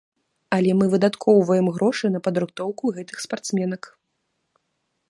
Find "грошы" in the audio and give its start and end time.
1.75-2.05